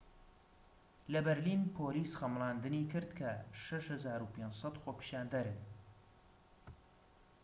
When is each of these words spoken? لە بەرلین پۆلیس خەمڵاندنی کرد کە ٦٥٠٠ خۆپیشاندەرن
لە 1.11 1.19
بەرلین 1.25 1.61
پۆلیس 1.75 2.11
خەمڵاندنی 2.19 2.83
کرد 2.91 3.09
کە 3.19 3.31
٦٥٠٠ 4.59 4.75
خۆپیشاندەرن 4.83 5.59